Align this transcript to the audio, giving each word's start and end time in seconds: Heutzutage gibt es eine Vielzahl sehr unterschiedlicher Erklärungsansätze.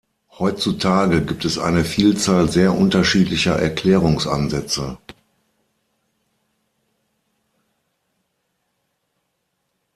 Heutzutage 0.39 1.23
gibt 1.23 1.45
es 1.45 1.59
eine 1.59 1.83
Vielzahl 1.85 2.49
sehr 2.51 2.73
unterschiedlicher 2.73 3.55
Erklärungsansätze. 3.59 4.97